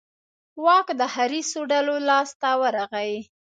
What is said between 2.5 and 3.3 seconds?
ورغی.